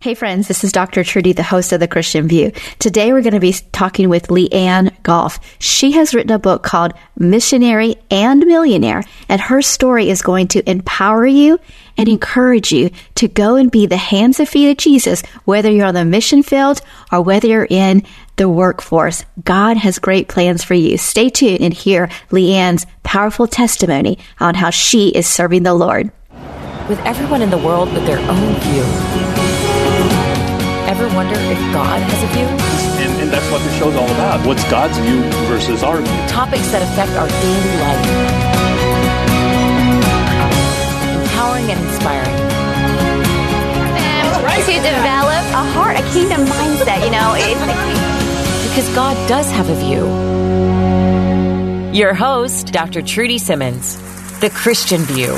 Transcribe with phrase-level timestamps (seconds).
[0.00, 1.02] Hey friends, this is Dr.
[1.02, 2.52] Trudy, the host of The Christian View.
[2.78, 5.40] Today we're going to be talking with Leanne Goff.
[5.58, 10.70] She has written a book called Missionary and Millionaire, and her story is going to
[10.70, 11.58] empower you
[11.96, 15.86] and encourage you to go and be the hands and feet of Jesus, whether you're
[15.86, 18.02] on the mission field or whether you're in
[18.36, 19.24] the workforce.
[19.44, 20.98] God has great plans for you.
[20.98, 26.12] Stay tuned and hear Leanne's powerful testimony on how she is serving the Lord.
[26.86, 29.25] With everyone in the world with their own view
[30.96, 32.48] Ever wonder if God has a view?
[33.04, 34.46] And, and that's what the show's all about.
[34.46, 36.28] What's God's view versus our view?
[36.28, 38.00] Topics that affect our daily life.
[41.20, 42.36] Empowering and inspiring.
[44.56, 47.36] To develop a heart, a kingdom mindset, you know.
[48.70, 50.06] because God does have a view.
[51.92, 53.02] Your host, Dr.
[53.02, 53.96] Trudy Simmons,
[54.40, 55.36] The Christian View.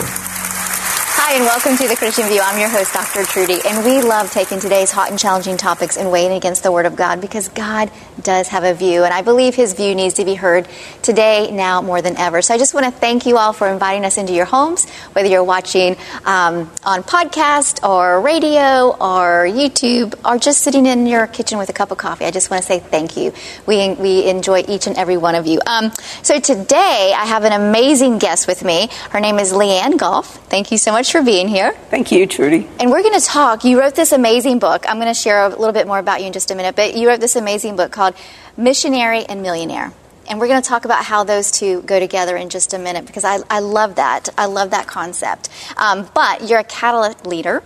[1.30, 2.40] Hi, and welcome to the Christian View.
[2.42, 3.22] I'm your host, Dr.
[3.22, 6.86] Trudy, and we love taking today's hot and challenging topics and weighing against the Word
[6.86, 7.90] of God because God
[8.22, 10.66] does have a view, and I believe His view needs to be heard
[11.02, 12.40] today, now more than ever.
[12.40, 15.28] So I just want to thank you all for inviting us into your homes, whether
[15.28, 21.58] you're watching um, on podcast or radio or YouTube or just sitting in your kitchen
[21.58, 22.24] with a cup of coffee.
[22.24, 23.34] I just want to say thank you.
[23.66, 25.60] We, we enjoy each and every one of you.
[25.66, 28.88] Um, so today I have an amazing guest with me.
[29.10, 30.36] Her name is Leanne Goff.
[30.48, 31.72] Thank you so much for for being here.
[31.72, 32.68] Thank you, Trudy.
[32.78, 33.64] And we're going to talk.
[33.64, 34.84] You wrote this amazing book.
[34.88, 36.94] I'm going to share a little bit more about you in just a minute, but
[36.94, 38.14] you wrote this amazing book called
[38.56, 39.92] Missionary and Millionaire.
[40.30, 43.04] And we're going to talk about how those two go together in just a minute
[43.04, 44.28] because I, I love that.
[44.38, 45.48] I love that concept.
[45.76, 47.64] Um, but you're a catalyst leader,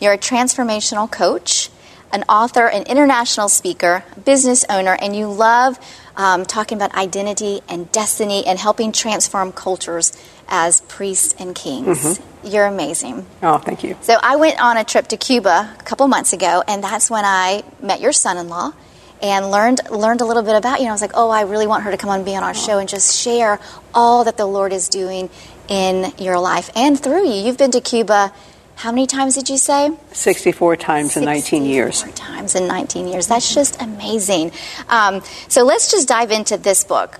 [0.00, 1.70] you're a transformational coach,
[2.12, 5.78] an author, an international speaker, business owner, and you love
[6.16, 10.12] um, talking about identity and destiny and helping transform cultures
[10.48, 11.98] as priests and kings.
[12.18, 12.46] Mm-hmm.
[12.46, 13.26] You're amazing.
[13.42, 13.96] Oh, thank you.
[14.02, 17.24] So I went on a trip to Cuba a couple months ago, and that's when
[17.24, 18.72] I met your son-in-law
[19.22, 20.84] and learned learned a little bit about you.
[20.86, 22.42] Know, I was like, oh, I really want her to come on and be on
[22.42, 23.60] our show and just share
[23.94, 25.30] all that the Lord is doing
[25.68, 27.46] in your life and through you.
[27.46, 28.32] You've been to Cuba
[28.76, 29.90] how many times did you say?
[30.12, 32.02] 64 times in 19 years.
[32.14, 33.26] times in 19 years.
[33.26, 34.52] That's just amazing.
[34.88, 37.16] Um, so let's just dive into this book.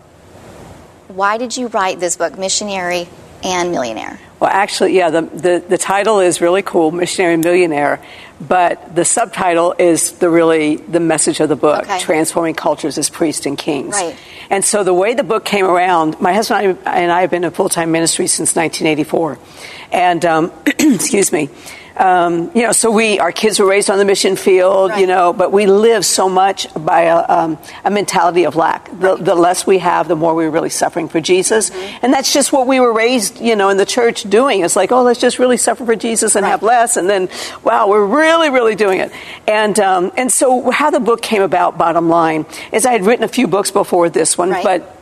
[1.09, 3.07] Why did you write this book, Missionary
[3.45, 4.19] and Millionaire?
[4.43, 8.05] Well, actually, yeah, the, the, the title is really cool, Missionary Millionaire,
[8.41, 12.01] but the subtitle is the really the message of the book, okay.
[12.01, 13.95] Transforming Cultures as Priests and Kings.
[13.95, 14.17] Right.
[14.51, 17.53] And so the way the book came around, my husband and I have been in
[17.53, 19.39] full-time ministry since 1984.
[19.93, 21.49] And, um, excuse me,
[21.97, 25.01] um, you know, so we, our kids were raised on the mission field, right.
[25.01, 28.87] you know, but we live so much by a, um, a mentality of lack.
[28.87, 29.25] The, right.
[29.25, 31.71] the, less we have, the more we're really suffering for Jesus.
[31.71, 31.99] Mm-hmm.
[32.03, 34.63] And that's just what we were raised, you know, in the church doing.
[34.63, 36.51] It's like, oh, let's just really suffer for Jesus and right.
[36.51, 36.97] have less.
[36.97, 37.29] And then,
[37.63, 39.13] wow, we're really, really doing it.
[39.47, 43.25] And, um, and so how the book came about, bottom line, is I had written
[43.25, 45.02] a few books before this one, but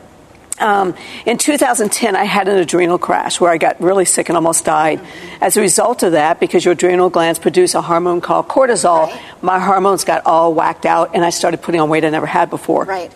[0.61, 0.95] um,
[1.25, 5.01] in 2010, I had an adrenal crash where I got really sick and almost died.
[5.41, 9.21] As a result of that, because your adrenal glands produce a hormone called cortisol, right.
[9.41, 12.49] my hormones got all whacked out and I started putting on weight I never had
[12.49, 12.85] before.
[12.85, 13.11] Right.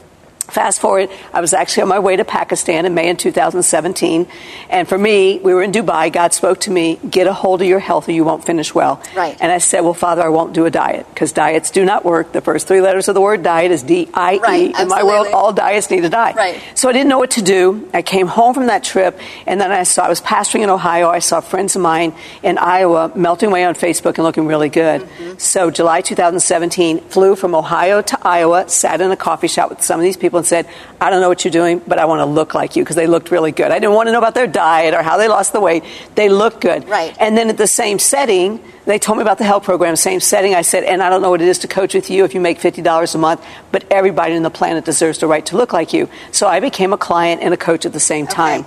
[0.47, 4.27] Fast forward, I was actually on my way to Pakistan in May in 2017.
[4.69, 6.11] And for me, we were in Dubai.
[6.11, 9.01] God spoke to me, get a hold of your health or you won't finish well.
[9.15, 9.35] Right.
[9.39, 12.31] And I said, well, Father, I won't do a diet because diets do not work.
[12.31, 14.39] The first three letters of the word diet is D-I-E.
[14.39, 16.33] Right, in my world, all diets need to die.
[16.33, 16.61] Right.
[16.75, 17.89] So I didn't know what to do.
[17.93, 21.09] I came home from that trip and then I saw, I was pastoring in Ohio.
[21.09, 22.13] I saw friends of mine
[22.43, 25.01] in Iowa melting away on Facebook and looking really good.
[25.01, 25.37] Mm-hmm.
[25.39, 29.99] So July 2017, flew from Ohio to Iowa, sat in a coffee shop with some
[29.99, 30.67] of these people people and said,
[30.99, 33.07] I don't know what you're doing, but I want to look like you because they
[33.07, 33.71] looked really good.
[33.71, 35.83] I didn't want to know about their diet or how they lost the weight.
[36.15, 36.87] They looked good.
[36.87, 37.15] Right.
[37.19, 40.53] And then at the same setting, they told me about the health program, same setting.
[40.53, 42.41] I said, and I don't know what it is to coach with you if you
[42.41, 45.93] make $50 a month, but everybody on the planet deserves the right to look like
[45.93, 46.09] you.
[46.31, 48.65] So I became a client and a coach at the same time.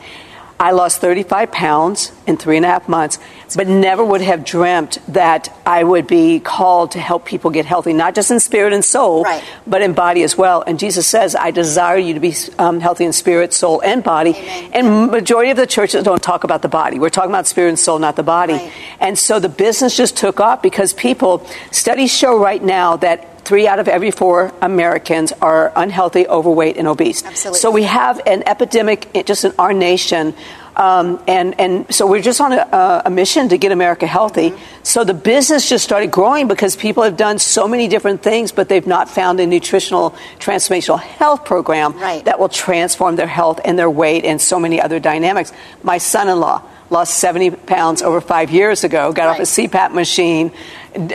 [0.60, 3.19] I lost 35 pounds in three and a half months,
[3.55, 7.93] but never would have dreamt that I would be called to help people get healthy,
[7.93, 9.43] not just in spirit and soul, Right.
[9.69, 10.62] but in body as well.
[10.66, 14.31] And Jesus says, I desire you to be um, healthy in spirit, soul, and body.
[14.34, 14.70] Amen.
[14.75, 16.99] And majority of the churches don't talk about the body.
[16.99, 18.54] We're talking about spirit and soul, not the body.
[18.54, 18.72] Right.
[18.99, 23.66] And so the business just took off because people, studies show right now that three
[23.66, 27.24] out of every four Americans are unhealthy, overweight, and obese.
[27.24, 27.58] Absolutely.
[27.58, 30.34] So we have an epidemic just in our nation.
[30.76, 34.50] Um, and, and so we're just on a, a mission to get America healthy.
[34.50, 34.84] Mm-hmm.
[34.84, 38.68] So the business just started growing because people have done so many different things, but
[38.68, 42.22] they've not found a nutritional transformational health program Right.
[42.26, 45.52] that will transform their health and their weight and so many other dynamics.
[45.82, 50.52] My son-in-law lost 70 pounds over five years ago, got off a CPAP machine,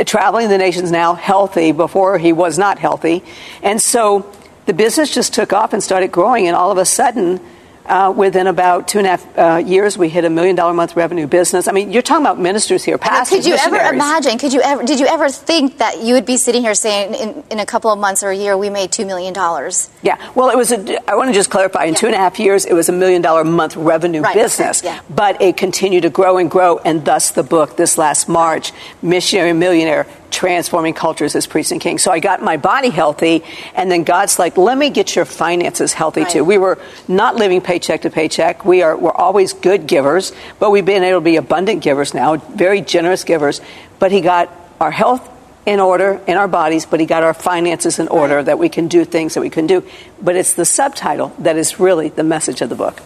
[0.05, 3.23] traveling the nation's now healthy before he was not healthy.
[3.61, 4.31] And so
[4.65, 7.39] the business just took off and started growing, and all of a sudden,
[7.85, 10.95] uh, within about two and a half uh, years, we hit a million dollar month
[10.95, 11.67] revenue business.
[11.67, 14.37] I mean, you're talking about ministers here, pastors, could you ever imagine?
[14.37, 14.83] Could you ever?
[14.83, 17.91] Did you ever think that you would be sitting here saying, in, in a couple
[17.91, 19.89] of months or a year, we made two million dollars?
[20.01, 20.71] Yeah, well, it was.
[20.71, 21.83] A, I want to just clarify.
[21.85, 21.99] In Yeah.
[21.99, 24.99] two and a half years, it was a million dollar month revenue Right, business, yeah.
[25.09, 28.71] but it continued to grow and grow, and thus the book this last March,
[29.01, 31.97] Missionary Millionaire: Transforming Cultures as Priest and King.
[31.97, 33.43] So I got my body healthy,
[33.75, 36.29] and then God's like, "Let me get your finances healthy Right.
[36.29, 36.77] too." We were
[37.07, 38.65] not living paycheck to paycheck.
[38.65, 38.97] We are.
[38.97, 43.23] We're always good givers, but we've been able to be abundant givers now, very generous
[43.23, 43.61] givers.
[43.99, 44.49] But He got
[44.81, 45.21] our health
[45.65, 48.87] in order in our bodies, but he got our finances in order that we can
[48.89, 49.81] do things that we can do.
[50.21, 53.01] But it's the subtitle that is really the message of the book.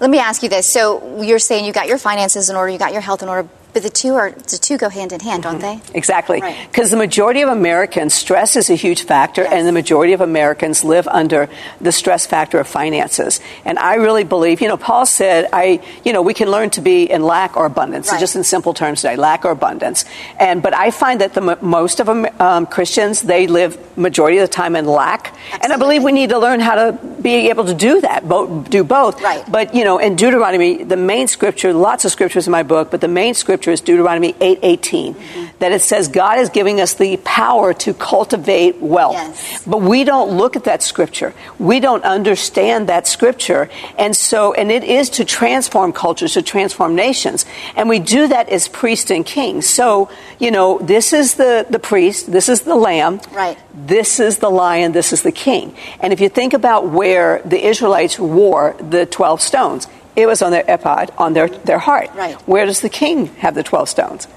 [0.00, 0.66] Let me ask you this.
[0.66, 3.46] So you're saying you got your finances in order, you got your health in order,
[3.72, 5.80] but the two are the two go hand in hand, don't they?
[5.94, 6.40] Exactly.
[6.40, 6.68] Right.
[6.70, 9.52] Because the majority of Americans, stress is a huge factor, Yes.
[9.52, 11.48] and the majority of Americans live under
[11.80, 13.40] the stress factor of finances.
[13.64, 16.80] And I really believe, you know, Paul said, I, you know, we can learn to
[16.80, 18.20] be in lack or abundance, Right.
[18.20, 20.04] just in simple terms today, lack or abundance.
[20.38, 24.52] And, but I find that the most of um, Christians, they live majority of the
[24.52, 25.34] time in lack.
[25.62, 28.68] And I believe we need to learn how to be able to do that, both,
[28.70, 29.20] do both.
[29.22, 29.44] Right.
[29.50, 33.00] But, you know, in Deuteronomy, the main scripture, lots of scriptures in my book, but
[33.00, 35.14] the main scripture is Deuteronomy 8:18,
[35.58, 39.14] that it says God is giving us the power to cultivate wealth.
[39.14, 39.62] Yes.
[39.66, 41.34] But we don't look at that scripture.
[41.58, 43.70] We don't understand that scripture.
[43.98, 47.46] And so, and it is to transform cultures, to transform nations.
[47.76, 49.68] And we do that as priests and kings.
[49.68, 53.20] So, you know, this is the, the priest, this is the lamb.
[53.32, 53.58] Right.
[53.74, 55.74] This is the lion, this is the king.
[56.00, 59.86] And if you think about where the Israelites wore the 12 stones,
[60.16, 62.10] it was on their ephod, on their, their heart.
[62.14, 62.34] Right.
[62.48, 64.28] Where does the king have the 12 stones?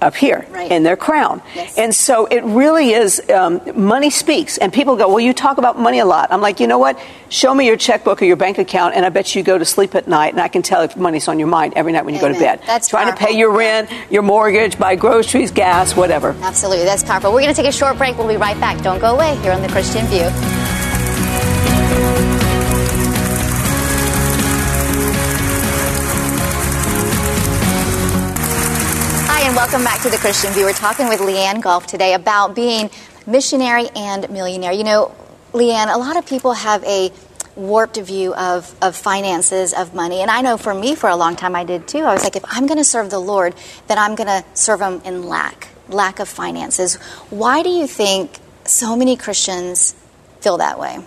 [0.00, 0.68] Up here, Right.
[0.68, 1.40] in their crown.
[1.54, 1.78] Yes.
[1.78, 4.58] And so it really is, um, money speaks.
[4.58, 6.32] And people go, well, you talk about money a lot.
[6.32, 6.98] I'm like, you know what?
[7.28, 9.94] Show me your checkbook or your bank account, and I bet you go to sleep
[9.94, 12.20] at night, and I can tell if money's on your mind every night when you
[12.20, 12.58] go to bed.
[12.66, 16.34] That's Trying to pay your rent, your mortgage, buy groceries, gas, whatever.
[16.42, 17.32] Absolutely, that's powerful.
[17.32, 18.18] We're going to take a short break.
[18.18, 18.82] We'll be right back.
[18.82, 20.61] Don't go away here on the Christian View.
[29.72, 30.66] Welcome back to the Christian View.
[30.66, 32.90] We're talking with Leanne Goff today about being
[33.26, 34.70] missionary and millionaire.
[34.70, 35.14] You know,
[35.54, 37.10] Leanne, a lot of people have a
[37.56, 40.20] warped view of, of finances, of money.
[40.20, 42.00] And I know for me, for a long time, I did too.
[42.00, 43.54] I was like, if I'm going to serve the Lord,
[43.86, 46.96] then I'm going to serve Him in lack, lack of finances.
[47.30, 48.30] Why do you think
[48.64, 49.94] so many Christians
[50.42, 50.98] feel that way?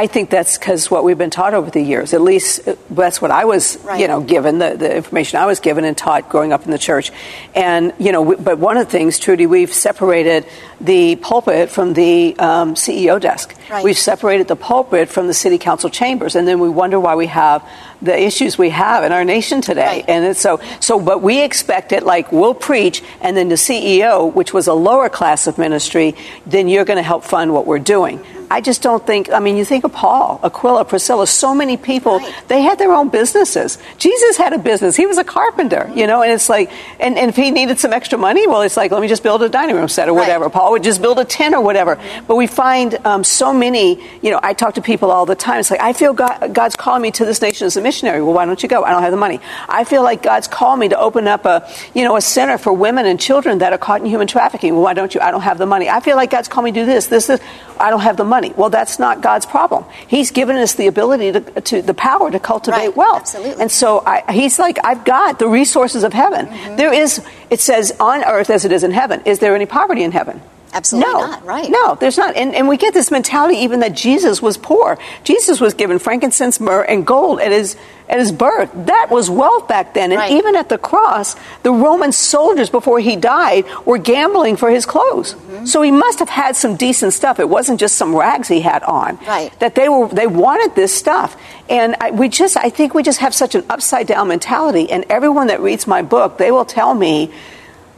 [0.00, 2.14] I think that's because what we've been taught over the years.
[2.14, 4.00] At least uh, that's what I was, Right.
[4.00, 6.78] you know, given the, the information I was given and taught growing up in the
[6.78, 7.12] church.
[7.54, 10.46] And you know, but one of the things, Trudy, we've separated
[10.80, 13.54] the pulpit from the um, CEO desk.
[13.70, 13.84] Right.
[13.84, 17.26] We've separated the pulpit from the city council chambers, and then we wonder why we
[17.26, 17.62] have
[18.00, 19.84] the issues we have in our nation today.
[19.84, 20.08] Right.
[20.08, 24.32] And it's so, so, but we expect it like we'll preach, and then the CEO,
[24.32, 26.14] which was a lower class of ministry,
[26.46, 28.24] then you're going to help fund what we're doing.
[28.50, 32.18] I just don't think, I mean, you think of Paul, Aquila, Priscilla, so many people,
[32.18, 32.34] Right.
[32.48, 33.78] they had their own businesses.
[33.98, 34.96] Jesus had a business.
[34.96, 37.92] He was a carpenter, you know, and it's like, and, and if he needed some
[37.92, 40.22] extra money, well, it's like, let me just build a dining room set or Right.
[40.22, 40.50] whatever.
[40.50, 41.96] Paul would just build a tent or whatever.
[42.26, 45.60] But we find um, so many, you know, I talk to people all the time.
[45.60, 48.20] It's like, I feel God, God's calling me to this nation as a missionary.
[48.20, 48.82] Well, why don't you go?
[48.82, 49.38] I don't have the money.
[49.68, 52.72] I feel like God's called me to open up a, you know, a center for
[52.72, 54.74] women and children that are caught in human trafficking.
[54.74, 55.20] Well, why don't you?
[55.20, 55.88] I don't have the money.
[55.88, 57.40] I feel like God's called me to do this, this, this.
[57.78, 58.39] I don't have the money.
[58.48, 59.84] Well, that's not God's problem.
[60.08, 62.96] He's given us the ability to, to the power to cultivate Right.
[62.96, 63.20] wealth.
[63.20, 63.60] Absolutely.
[63.62, 66.46] And so I, he's like, I've got the resources of heaven.
[66.46, 66.76] Mm-hmm.
[66.76, 69.20] There is, it says, on earth as it is in heaven.
[69.26, 70.40] Is there any poverty in heaven?
[70.72, 71.68] Absolutely no, not, right.
[71.68, 72.36] No, there's not.
[72.36, 74.98] And, and we get this mentality even that Jesus was poor.
[75.24, 77.76] Jesus was given frankincense, myrrh, and gold at his
[78.08, 78.70] at his birth.
[78.86, 80.10] That was wealth back then.
[80.10, 80.32] And Right.
[80.32, 85.34] even at the cross, the Roman soldiers before he died were gambling for his clothes.
[85.34, 85.66] Mm-hmm.
[85.66, 87.38] So he must have had some decent stuff.
[87.38, 89.16] It wasn't just some rags he had on.
[89.26, 89.56] Right.
[89.60, 91.36] That they were they wanted this stuff.
[91.68, 94.90] And I, we just I think we just have such an upside down mentality.
[94.90, 97.32] And everyone that reads my book, they will tell me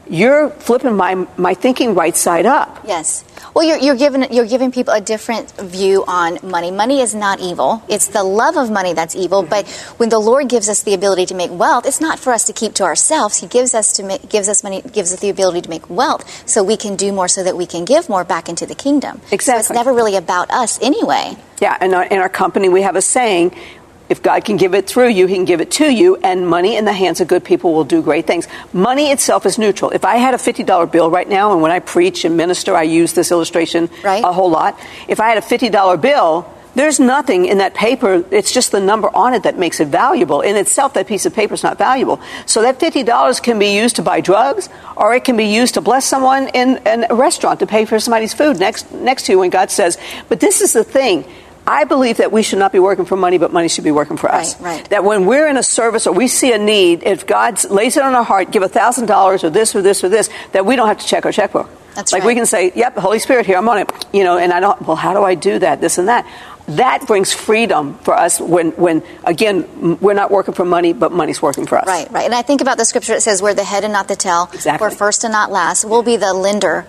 [0.08, 2.84] you're flipping my my thinking right side up.
[2.86, 3.24] Yes.
[3.54, 6.70] Well, you're, you're giving you're giving people a different view on money.
[6.70, 7.82] Money is not evil.
[7.88, 9.42] It's the love of money that's evil.
[9.42, 9.50] Mm-hmm.
[9.50, 9.68] But
[9.98, 12.52] when the Lord gives us the ability to make wealth, it's not for us to
[12.52, 13.38] keep to ourselves.
[13.38, 16.48] He gives us to make, gives us money, gives us the ability to make wealth,
[16.48, 19.20] so we can do more, so that we can give more back into the kingdom.
[19.28, 21.36] So it's never really about us anyway.
[21.60, 23.54] Yeah, in our, in our company, we have a saying
[24.12, 26.76] if God can give it through you, He can give it to you, and money
[26.76, 28.46] in the hands of good people will do great things.
[28.72, 29.90] Money itself is neutral.
[29.90, 32.84] If I had a $50 bill right now, and when I preach and minister, I
[32.84, 34.22] use this illustration Right.
[34.22, 34.78] a whole lot.
[35.08, 38.24] If I had a $50 bill, there's nothing in that paper.
[38.30, 40.40] It's just the number on it that makes it valuable.
[40.40, 42.18] In itself, that piece of paper is not valuable.
[42.46, 45.80] So that $50 can be used to buy drugs, or it can be used to
[45.82, 49.38] bless someone in, in a restaurant to pay for somebody's food next, next to you
[49.40, 49.98] when God says,
[50.30, 51.24] but this is the thing.
[51.66, 54.16] I believe that we should not be working for money, but money should be working
[54.16, 54.60] for us.
[54.60, 54.90] Right, right.
[54.90, 58.02] That when we're in a service or we see a need, if God lays it
[58.02, 60.74] on our heart, give a thousand dollars or this or this or this, that we
[60.76, 61.68] don't have to check our checkbook.
[61.94, 62.28] That's like right.
[62.28, 64.38] we can say, "Yep, Holy Spirit, here I'm on it," you know.
[64.38, 64.80] And I don't.
[64.82, 65.80] Well, how do I do that?
[65.80, 66.26] This and that.
[66.68, 71.42] That brings freedom for us when, when again, we're not working for money, but money's
[71.42, 71.88] working for us.
[71.88, 72.24] Right, right.
[72.24, 74.48] And I think about the scripture that says, "We're the head and not the tail.
[74.52, 74.86] Exactly.
[74.86, 75.84] We're first and not last.
[75.84, 76.86] We'll be the lender."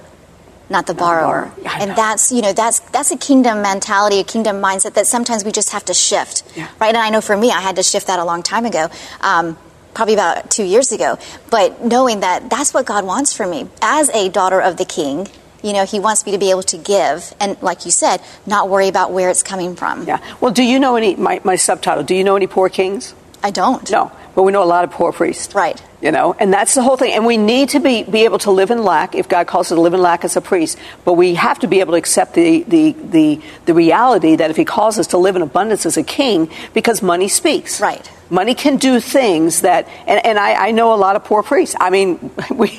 [0.70, 1.51] Not the borrower.
[1.62, 5.43] Yeah, and that's you know that's that's a kingdom mentality, a kingdom mindset that sometimes
[5.43, 6.67] we just have to shift, Yeah.
[6.79, 6.88] right?
[6.96, 8.88] And I know for me, I had to shift that a long time ago,
[9.22, 9.58] um,
[9.93, 11.17] probably about two years ago.
[11.51, 15.27] But knowing that that's what God wants for me as a daughter of the King,
[15.62, 18.70] you know, He wants me to be able to give, and like you said, not
[18.70, 20.08] worry about where it's coming from.
[20.08, 20.20] Yeah.
[20.39, 21.15] Well, do you know any?
[21.17, 22.03] My, my subtitle.
[22.03, 23.13] Do you know any poor kings?
[23.43, 23.91] I don't.
[23.91, 25.53] No, but we know a lot of poor priests.
[25.55, 25.81] Right.
[26.01, 27.13] You know, and that's the whole thing.
[27.13, 29.75] And we need to be, be able to live in lack if God calls us
[29.77, 30.77] to live in lack as a priest.
[31.05, 34.57] But we have to be able to accept the, the, the, the reality that if
[34.57, 37.79] He calls us to live in abundance as a king, because money speaks.
[37.79, 38.09] Right.
[38.29, 41.75] Money can do things that, and, and I, I know a lot of poor priests.
[41.79, 42.69] I mean, we,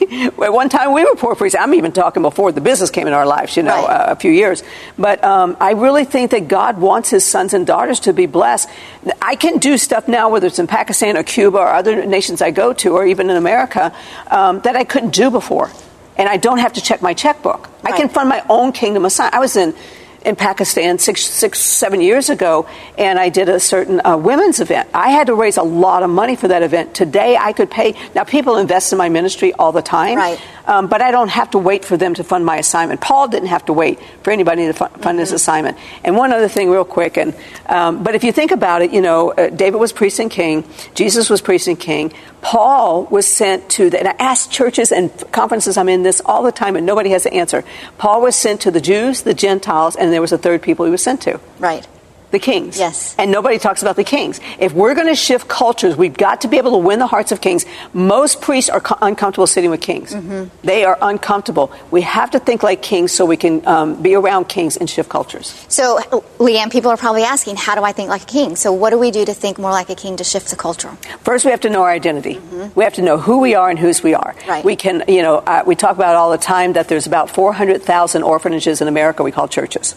[0.43, 1.57] at one time we were poor priests.
[1.59, 4.09] I'm even talking before the business came in our lives, you know, Right.
[4.09, 4.63] uh, a few years.
[4.99, 8.69] But um, I really think that God wants his sons and daughters to be blessed.
[9.23, 12.51] I can do stuff now, whether it's in Pakistan or Cuba or other nations I
[12.51, 13.93] go to, or even in America,
[14.31, 15.71] um, that I couldn't do before.
[16.17, 17.69] And I don't have to check my checkbook.
[17.83, 19.35] I can fund my own kingdom assignment.
[19.35, 19.75] I was in
[20.25, 24.89] in Pakistan six, six, seven years ago, and I did a certain uh, women's event.
[24.95, 26.95] I had to raise a lot of money for that event.
[26.95, 27.95] Today, I could pay.
[28.15, 30.41] Now, people invest in my ministry all the time, Right.
[30.67, 33.01] Um, but I don't have to wait for them to fund my assignment.
[33.01, 35.79] Paul didn't have to wait for anybody to fu- fund his assignment.
[36.03, 37.35] And one other thing, real quick, and
[37.67, 40.65] um, but if you think about it, you know, uh, David was priest and king,
[40.95, 42.13] Jesus was priest and king.
[42.41, 46.43] Paul was sent to the, and I ask churches and conferences I'm in this all
[46.43, 47.65] the time, and nobody has the answer.
[47.99, 50.91] Paul was sent to the Jews, the Gentiles, and there was a third people he
[50.91, 51.87] was sent to Right.
[52.35, 52.79] The kings.
[52.79, 53.15] Yes.
[53.17, 54.41] And nobody talks about the kings.
[54.59, 57.33] If we're going to shift cultures, we've got to be able to win the hearts
[57.33, 57.65] of kings.
[57.95, 60.13] Most priests are co- uncomfortable sitting with kings.
[60.13, 60.45] Mm-hmm.
[60.67, 61.73] They are uncomfortable.
[61.91, 65.09] We have to think like kings so we can um, be around kings and shift
[65.09, 65.65] cultures.
[65.69, 65.99] So,
[66.39, 68.57] Leanne, people are probably asking, how do I think like a king?
[68.57, 70.91] So, what do we do to think more like a king to shift the culture?
[71.23, 72.41] First, we have to know our identity.
[72.75, 74.35] We have to know who we are and whose we are.
[74.35, 74.51] Mm-hmm.
[74.51, 74.65] Right.
[74.65, 78.23] We can, you know, uh, we talk about all the time that there's about 400,000
[78.23, 79.95] orphanages in America we call churches.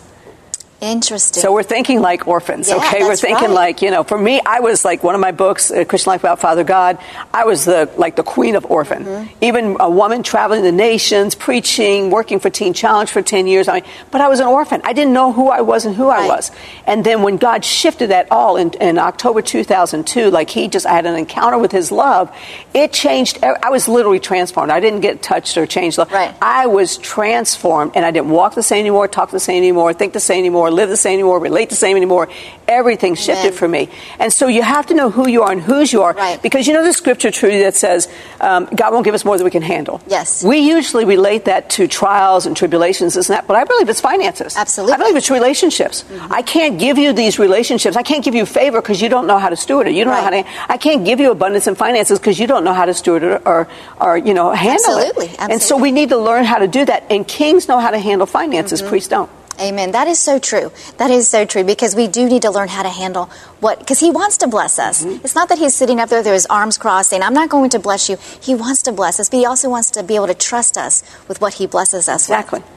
[0.79, 1.41] Interesting.
[1.41, 3.00] So we're thinking like orphans, Yeah, okay?
[3.01, 3.53] We're thinking right.
[3.53, 6.22] like, you know, for me, I was like one of my books, uh, Christian Life
[6.22, 7.00] Without Father God,
[7.34, 9.03] I was the like the queen of orphan.
[9.03, 9.43] Mm-hmm.
[9.43, 13.67] Even a woman traveling the nations, preaching, working for Teen Challenge for 10 years.
[13.67, 14.81] I mean, but I was an orphan.
[14.84, 16.51] I didn't know who I was and who I was.
[16.86, 20.93] And then when God shifted that all in, in October 2002, like he just, I
[20.93, 22.31] had an encounter with his love,
[22.75, 23.43] it changed.
[23.43, 24.72] I was literally transformed.
[24.72, 25.98] I didn't get touched or changed.
[25.98, 26.36] Right.
[26.39, 30.13] I was transformed and I didn't walk the same anymore, talk the same anymore, think
[30.13, 32.29] the same anymore, live the same anymore, relate the same anymore.
[32.67, 33.53] Everything shifted Amen.
[33.53, 33.89] for me.
[34.19, 36.13] And so you have to know who you are and whose you are.
[36.13, 36.41] Right.
[36.41, 38.07] Because you know the scripture, Trudy, that says
[38.41, 40.01] um, God won't give us more than we can handle.
[40.07, 40.43] Yes.
[40.43, 44.55] We usually relate that to trials and tribulations, isn't that, but I believe it's finances.
[44.57, 44.93] Absolutely.
[44.93, 46.03] I believe it's relationships.
[46.29, 47.95] I can't give you these relationships.
[47.95, 49.93] I can't give you favor because you don't know how to steward it.
[49.93, 50.43] You don't know how to.
[50.69, 53.41] I can't give you abundance and finances because you don't know how to steward it
[53.45, 53.67] or,
[54.00, 55.39] or you know, handle Absolutely, it.
[55.39, 57.05] And so we need to learn how to do that.
[57.09, 58.81] And kings know how to handle finances.
[58.81, 58.89] Mm-hmm.
[58.89, 59.29] Priests don't.
[59.59, 59.91] Amen.
[59.91, 60.71] That is so true.
[60.97, 63.25] That is so true because we do need to learn how to handle
[63.59, 65.03] what, because He wants to bless us.
[65.03, 65.25] Mm-hmm.
[65.25, 67.69] It's not that He's sitting up there with His arms crossed saying, I'm not going
[67.71, 68.17] to bless you.
[68.41, 71.03] He wants to bless us, but He also wants to be able to trust us
[71.27, 72.59] with what He blesses us Exactly.
[72.59, 72.65] with.
[72.65, 72.76] Exactly.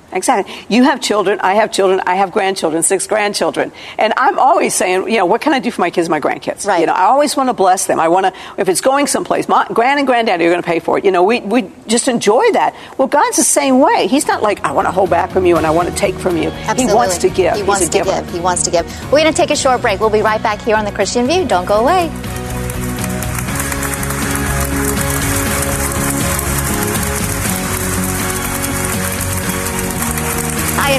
[0.69, 3.73] You have children, I have children, I have grandchildren, six grandchildren.
[3.99, 6.21] And I'm always saying, you know, what can I do for my kids and my
[6.21, 6.67] grandkids?
[6.67, 6.81] Right.
[6.81, 8.01] You know, I always want to bless them.
[8.01, 10.81] I want to, if it's going someplace, my grand and granddaddy are going to pay
[10.81, 11.05] for it.
[11.05, 12.75] You know, we, we just enjoy that.
[12.99, 14.07] Well, God's the same way.
[14.07, 16.15] He's not like, I want to hold back from you and I want to take
[16.17, 16.49] from you.
[16.51, 16.87] Absolutely.
[16.87, 17.55] He wants to give.
[17.55, 18.11] He wants to giver.
[18.11, 18.33] give.
[18.33, 18.87] He wants to give.
[19.13, 20.01] We're going to take a short break.
[20.01, 21.47] We'll be right back here on the Christian View.
[21.47, 22.40] Don't go away.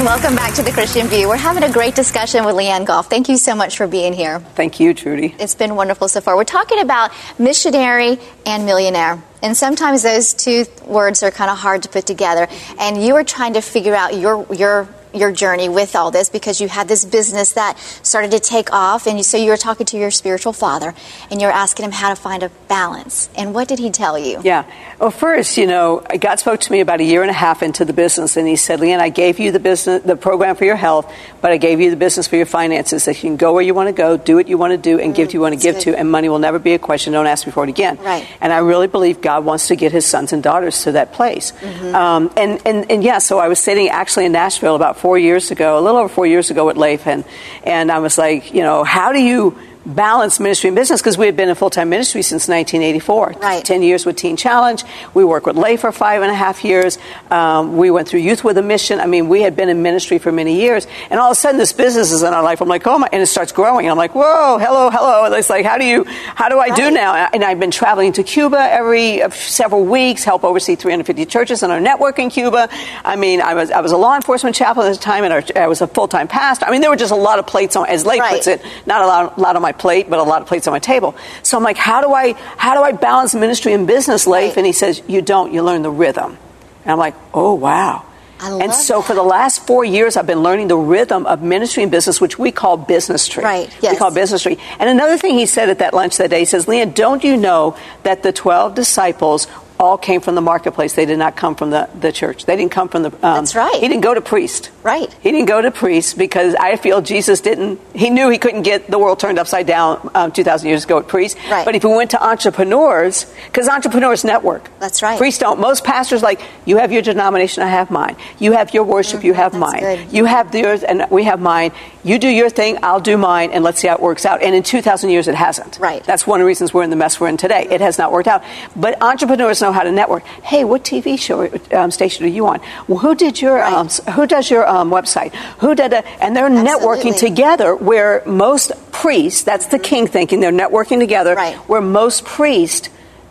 [0.01, 1.27] And welcome back to the Christian View.
[1.27, 3.07] We're having a great discussion with Leanne Goff.
[3.07, 4.39] Thank you so much for being here.
[4.39, 5.35] Thank you, Trudy.
[5.37, 6.35] It's been wonderful so far.
[6.35, 9.21] We're talking about missionary and millionaire.
[9.43, 12.47] And sometimes those two words are kind of hard to put together.
[12.79, 16.61] And you were trying to figure out your your your journey with all this because
[16.61, 19.85] you had this business that started to take off and you, so you were talking
[19.87, 20.93] to your spiritual father
[21.29, 23.29] and you were asking him how to find a balance.
[23.35, 24.39] And what did he tell you?
[24.43, 24.63] Yeah.
[24.99, 27.85] Well, first, you know, God spoke to me about a year and a half into
[27.85, 30.75] the business, and He said, "Leanne, I gave you the business, the program for your
[30.75, 33.05] health, but I gave you the business for your finances.
[33.05, 34.99] That you can go where you want to go, do what you want to do,
[34.99, 35.93] and give to you want to give Mm, good.
[35.93, 37.13] to, and money will never be a question.
[37.13, 38.27] Don't ask me for it again." Right.
[38.41, 41.51] And I really believe God wants to get His sons and daughters to that place.
[41.61, 41.95] Mm-hmm.
[41.95, 45.49] Um, and, and and yeah, so I was sitting actually in Nashville about four years
[45.49, 46.77] ago, a little over four years ago at
[47.07, 47.25] and
[47.63, 51.25] and I was like, you know, how do you balance ministry and business because we
[51.25, 53.63] had been in full-time ministry since 1984 Right.
[53.65, 54.83] 10 years with teen challenge.
[55.13, 56.97] We worked with Leif for five and a half years.
[57.31, 58.99] Um, we went through youth with a mission.
[58.99, 60.85] I mean we had been in ministry for many years.
[61.09, 62.61] And all of a sudden this business is in our life.
[62.61, 63.89] I'm like oh my and it starts growing.
[63.89, 65.25] I'm like whoa hello hello.
[65.25, 66.03] And it's like how do you
[66.35, 67.15] how do i do now?
[67.33, 71.71] And i've been traveling to cuba every uh, several weeks help oversee 350 churches in
[71.71, 72.69] our network in cuba.
[73.03, 75.43] I mean i was i was a law enforcement chaplain at the time and our,
[75.55, 76.65] i was a full-time pastor.
[76.65, 78.33] I mean there were just a lot of plates on as Leif Right.
[78.35, 80.67] puts it not a lot, a lot on my plate, but a lot of plates
[80.67, 81.15] on my table.
[81.43, 84.51] So I'm like, how do I how do I balance ministry and business, life?
[84.51, 84.57] Right.
[84.57, 85.53] And he says, you don't.
[85.53, 86.37] You learn the rhythm.
[86.83, 88.05] And I'm like, oh wow.
[88.41, 89.07] And so that.
[89.07, 92.39] for the last four years, I've been learning the rhythm of ministry and business, which
[92.39, 93.43] we call businessry.
[93.43, 93.93] Right, Yes.
[93.93, 94.57] We call businessry.
[94.79, 97.37] And another thing he said at that lunch that day, he says, Leah, don't you
[97.37, 99.47] know that the 12 disciples
[99.81, 100.93] all came from the marketplace.
[100.93, 102.45] They did not come from the, the church.
[102.45, 103.09] They didn't come from the.
[103.11, 103.73] Um, That's right.
[103.81, 104.69] He didn't go to priest.
[104.83, 105.11] Right.
[105.21, 107.79] He didn't go to priest because I feel Jesus didn't.
[107.93, 111.07] He knew he couldn't get the world turned upside down um, 2,000 years ago at
[111.07, 111.37] priest.
[111.49, 111.65] Right.
[111.65, 114.69] But if he went to entrepreneurs, because entrepreneurs network.
[114.79, 115.17] That's right.
[115.17, 115.59] Priests don't.
[115.59, 118.15] Most pastors like you have your denomination, I have mine.
[118.39, 119.59] You have your worship, you have Mm-hmm.
[119.61, 119.81] that's mine.
[120.05, 120.13] good.
[120.13, 121.71] You have yours, and we have mine.
[122.03, 124.41] You do your thing, I'll do mine, and let's see how it works out.
[124.41, 125.77] And in 2,000 years, it hasn't.
[125.79, 126.03] Right.
[126.03, 127.67] That's one of the reasons we're in the mess we're in today.
[127.69, 128.43] It has not worked out.
[128.75, 130.23] But entrepreneurs know how to network.
[130.43, 132.59] Hey, what TV show um, station are you on?
[132.87, 133.73] Well, who did your Right.
[133.73, 135.33] um, who does your um, website?
[135.59, 136.05] Who did it?
[136.21, 137.75] And they're networking together.
[137.75, 141.35] Where most priests, that's the king thinking, they're networking together.
[141.35, 141.55] Right.
[141.69, 142.89] Where most priests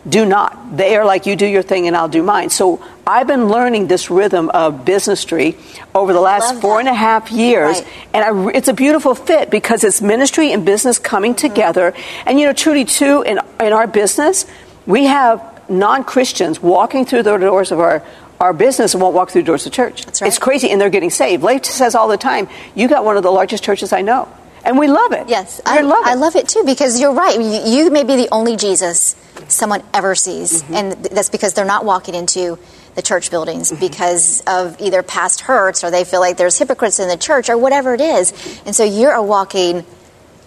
[0.09, 0.77] do not.
[0.77, 2.49] They are like, you do your thing and I'll do mine.
[2.49, 5.55] So I've been learning this rhythm of businessry
[5.93, 6.79] over the last four that.
[6.79, 7.77] and a half years.
[7.81, 7.87] Right.
[8.15, 11.47] And I, it's a beautiful fit because it's ministry and business coming Mm-hmm.
[11.53, 11.93] together.
[12.25, 14.47] And you know, truly, too, in, in our business,
[14.87, 15.39] we have
[15.71, 18.03] non Christians walking through the doors of our
[18.39, 20.03] our business and won't walk through the doors of church.
[20.05, 20.27] That's right.
[20.27, 21.43] It's crazy, and they're getting saved.
[21.43, 24.27] Leif says all the time, "You got one of the largest churches I know,"
[24.65, 25.29] and we love it.
[25.29, 26.09] Yes, we I love it.
[26.09, 27.39] I love it too because you're right.
[27.39, 29.15] You, you may be the only Jesus
[29.47, 30.73] someone ever sees, Mm-hmm.
[30.75, 32.57] and that's because they're not walking into
[32.95, 33.79] the church buildings Mm-hmm.
[33.79, 37.57] because of either past hurts or they feel like there's hypocrites in the church or
[37.57, 38.33] whatever it is.
[38.65, 39.85] And so you're a walking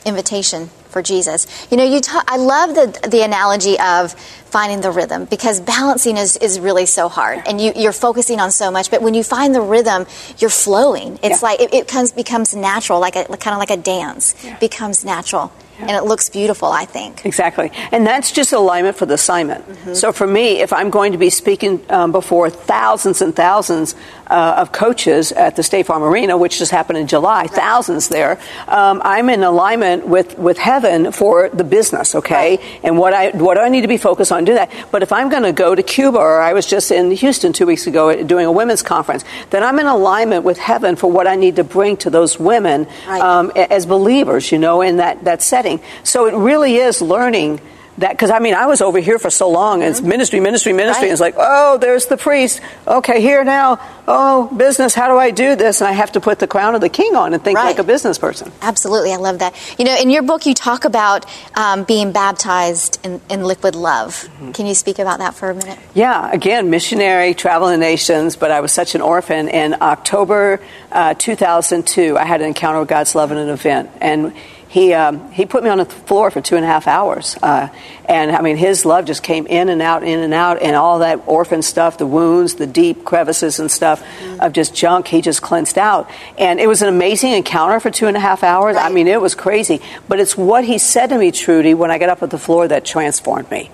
[0.05, 1.47] invitation for Jesus.
[1.71, 4.13] You know, you ta- I love the the analogy of
[4.55, 8.53] finding the rhythm because balancing is, is really so hard and you, you're focusing on
[8.53, 10.07] so much but when you find the rhythm
[10.39, 11.49] you're flowing it's Yeah.
[11.49, 15.51] like it, it comes becomes natural like a kind of like a dance becomes natural
[15.81, 17.69] and it looks beautiful i think Exactly.
[17.91, 19.63] And that's just alignment for the assignment.
[19.67, 19.95] Mm-hmm.
[19.95, 23.97] So for me, if I'm going to be speaking um, before thousands and thousands
[24.35, 28.41] uh, of coaches at the State Farm Arena, which just happened in July, thousands there,
[28.67, 32.57] um, I'm in alignment with, with heaven for the business, okay?
[32.57, 32.81] Right.
[32.83, 34.71] And what I, what do I need to be focused on do that.
[34.91, 37.67] But if I'm going to go to Cuba, or I was just in Houston two
[37.67, 41.37] weeks ago doing a women's conference, then I'm in alignment with heaven for what I
[41.37, 43.21] need to bring to those women Right.
[43.21, 45.81] um, as believers, you know, in that, that setting.
[46.03, 47.61] So it really is learning
[47.99, 50.73] that, because I mean, I was over here for so long, and it's ministry, ministry,
[50.73, 50.75] ministry.
[50.75, 51.01] Mm-hmm.
[51.01, 51.03] Right.
[51.05, 52.61] And it's like, oh, there's the priest.
[52.87, 53.79] Okay, here now.
[54.07, 55.81] Oh, business, how do I do this?
[55.81, 57.67] And I have to put the crown of the king on and think Right.
[57.67, 58.53] like a business person.
[58.63, 62.99] absolutely i love that you know in your book you talk about um, being baptized
[63.05, 67.33] in, in liquid love can you speak about that for a minute Yeah, again, missionary,
[67.35, 69.49] traveling the nations, but I was such an orphan.
[69.49, 70.61] In October
[70.93, 73.91] uh, 2002, I had an encounter with God's love in an event.
[74.01, 74.35] And
[74.75, 77.69] he um, he put me on the floor for two and a half hours, uh,
[78.07, 80.99] and I mean his love just came in and out, in and out, and all
[80.99, 84.41] that orphan stuff, the wounds, the deep crevices and stuff mm-hmm.
[84.41, 85.07] of just junk.
[85.07, 88.43] He just cleansed out, and it was an amazing encounter for two and a half
[88.43, 88.75] hours.
[88.75, 88.91] Right.
[88.91, 91.99] I mean, it was crazy, but it's what he said to me, Trudy, when I
[91.99, 93.71] got up at the floor that transformed me.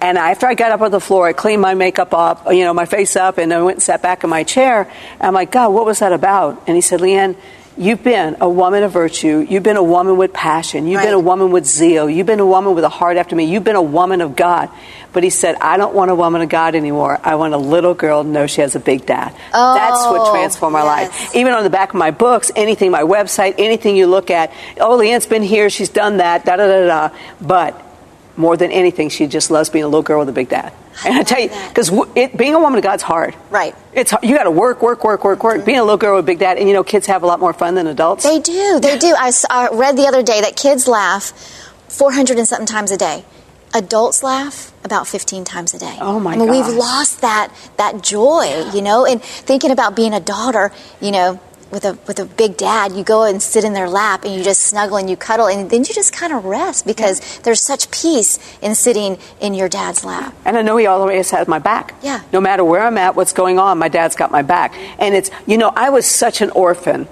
[0.00, 2.72] And after I got up on the floor, I cleaned my makeup up, you know,
[2.72, 4.90] my face up, and I went and sat back in my chair.
[5.12, 6.62] And I'm like, God, what was that about?
[6.66, 7.36] And he said, Leanne
[7.78, 9.46] You've been a woman of virtue.
[9.48, 10.88] You've been a woman with passion.
[10.88, 11.06] You've right.
[11.06, 12.10] been a woman with zeal.
[12.10, 13.44] You've been a woman with a heart after me.
[13.44, 14.68] You've been a woman of God.
[15.12, 17.20] But he said, I don't want a woman of God anymore.
[17.22, 19.32] I want a little girl to know she has a big dad.
[19.54, 21.20] Oh, That's what oh, transformed my yes.
[21.20, 21.36] life.
[21.36, 24.98] Even on the back of my books, anything, my website, anything you look at, oh,
[24.98, 27.16] Leanne's been here, she's done that, da da da da.
[27.40, 27.87] But
[28.38, 30.72] more than anything, she just loves being a little girl with a big dad.
[31.04, 33.34] And I, I tell you, because w- being a woman of God's hard.
[33.50, 33.74] Right.
[33.92, 35.56] It's you got to work, work, work, work, work.
[35.58, 35.66] Mm-hmm.
[35.66, 37.40] Being a little girl with a big dad, and you know, kids have a lot
[37.40, 38.24] more fun than adults.
[38.24, 38.80] They do.
[38.80, 39.14] They do.
[39.16, 41.32] I, I read the other day that kids laugh
[41.88, 43.24] 400 and something times a day.
[43.74, 45.98] Adults laugh about 15 times a day.
[46.00, 46.68] Oh my I mean, gosh.
[46.68, 49.04] we've lost that that joy, you know.
[49.04, 51.38] And thinking about being a daughter, you know,
[51.70, 54.42] with a with a big dad, you go and sit in their lap and you
[54.42, 57.42] just snuggle and you cuddle and then you just kind of rest because yeah.
[57.42, 60.34] there's such peace in sitting in your dad's lap.
[60.44, 61.94] And I know he always has my back.
[62.02, 62.22] Yeah.
[62.32, 64.74] No matter where I'm at, what's going on, my dad's got my back.
[64.98, 67.08] And it's you know, I was such an orphan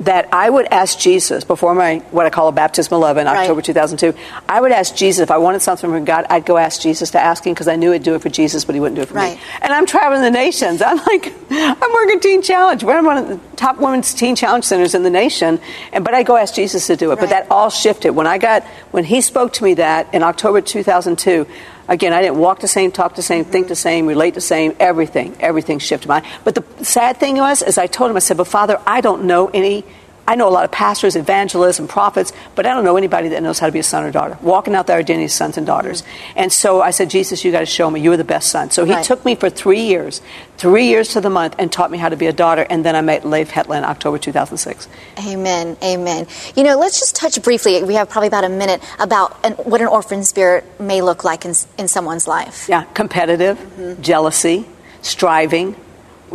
[0.00, 3.26] that I would ask Jesus before my what I call a baptism of love in
[3.26, 3.64] October right.
[3.64, 4.18] 2002.
[4.48, 6.24] I would ask Jesus if I wanted something from God.
[6.30, 8.64] I'd go ask Jesus to ask him because I knew He'd do it for Jesus,
[8.64, 9.36] but He wouldn't do it for right.
[9.36, 9.42] me.
[9.60, 10.80] And I'm traveling the nations.
[10.86, 12.82] I'm like, I'm working Teen Challenge.
[12.82, 15.60] We're one of the top women's teen challenge centers in the nation.
[15.92, 17.16] And but I go ask Jesus to do it.
[17.16, 17.20] Right.
[17.20, 20.62] But that all shifted when I got when He spoke to me that in October
[20.62, 21.46] 2002
[21.90, 24.74] again, I didn't walk the same, talk the same, think the same, relate the same,
[24.80, 26.24] everything, everything shifted mine.
[26.44, 29.24] But the sad thing was, as I told him, I said, but Father, I don't
[29.24, 29.84] know any
[30.30, 33.42] I know a lot of pastors, evangelists, and prophets, but I don't know anybody that
[33.42, 35.66] knows how to be a son or daughter, walking out their identity as sons and
[35.66, 36.04] daughters.
[36.36, 38.00] And so I said, Jesus, you got to show me.
[38.00, 38.70] You are the best son.
[38.70, 39.04] So he right.
[39.04, 40.22] took me for three years,
[40.56, 42.64] three years to the month, and taught me how to be a daughter.
[42.70, 44.86] And then I met Leif Hetland October 2006.
[45.18, 45.76] Amen.
[45.82, 46.28] Amen.
[46.54, 49.80] You know, let's just touch briefly, we have probably about a minute, about an, what
[49.80, 52.68] an orphan spirit may look like in, in someone's life.
[52.68, 54.00] Yeah, competitive, mm-hmm.
[54.00, 54.64] jealousy,
[55.02, 55.74] striving.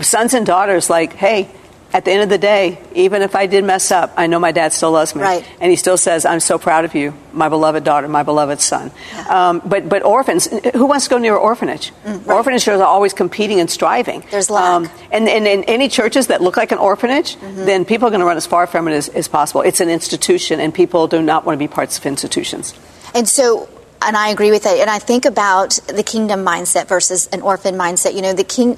[0.02, 1.50] Sons and daughters, like, hey,
[1.96, 4.52] at the end of the day, even if I did mess up, I know my
[4.52, 5.22] dad still loves me.
[5.22, 5.48] Right.
[5.62, 8.92] And he still says, I'm so proud of you, my beloved daughter, my beloved son.
[9.14, 9.50] Yeah.
[9.50, 11.94] Um, but, but orphans, who wants to go near an orphanage?
[12.04, 12.36] Mm, right.
[12.36, 14.26] Orphanages are always competing and striving.
[14.30, 14.66] There's lack.
[14.66, 17.66] Um, and, and, in any churches that look like an orphanage, mm-hmm.
[17.66, 19.62] then people are going to run as far from it as, as possible.
[19.62, 22.74] It's an institution, and people do not want to be parts of institutions.
[23.14, 23.70] And so,
[24.02, 24.78] and I agree with that.
[24.78, 28.14] And I think about the kingdom mindset versus an orphan mindset.
[28.14, 28.78] You know, the king.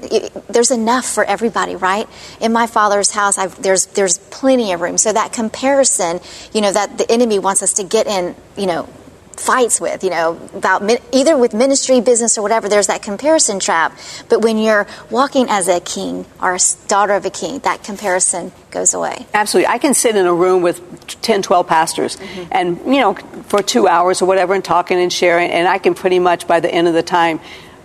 [0.49, 2.07] there's enough for everybody, right?
[2.39, 4.97] In my father's house, I've, there's there's plenty of room.
[4.97, 6.19] So that comparison,
[6.53, 8.89] you know, that the enemy wants us to get in, you know,
[9.39, 12.67] fights with, you know, about either with ministry, business, or whatever.
[12.67, 13.97] There's that comparison trap.
[14.29, 18.51] But when you're walking as a king or a daughter of a king, that comparison
[18.71, 19.25] goes away.
[19.33, 19.67] Absolutely.
[19.67, 20.81] I can sit in a room with
[21.21, 22.43] 10, 12 pastors mm-hmm.
[22.51, 23.13] and, you know,
[23.47, 26.59] for two hours or whatever and talking and sharing, and I can pretty much, by
[26.59, 27.39] the end of the time,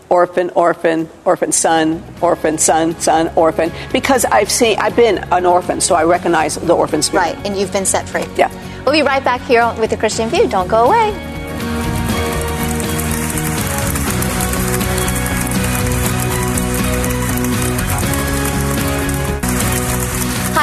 [0.09, 5.81] orphan, orphan, orphan son, orphan son, son, orphan, because I've seen, I've been an orphan,
[5.81, 7.23] so I recognize the orphan spirit.
[7.23, 8.25] Right, and you've been set free.
[8.37, 8.51] Yeah.
[8.85, 10.49] We'll be right back here with the Christian View.
[10.49, 11.42] Don't go away.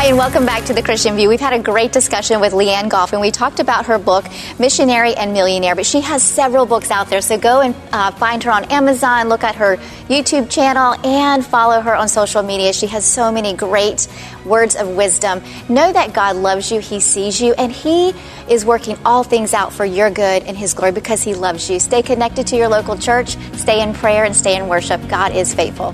[0.10, 1.30] And welcome back to the Christian View.
[1.30, 4.26] We've had a great discussion with Leanne Goff, and we talked about her book,
[4.58, 5.76] Missionary and Millionaire.
[5.76, 9.30] But she has several books out there, so go and uh, find her on Amazon,
[9.30, 12.74] look at her YouTube channel, and follow her on social media.
[12.74, 14.08] She has so many great
[14.46, 15.44] words of wisdom.
[15.70, 18.16] Know that God loves you, He sees you, and He
[18.50, 21.80] is working all things out for your good and His glory because He loves you.
[21.80, 25.08] Stay connected to your local church, stay in prayer, and stay in worship.
[25.08, 25.94] God is faithful.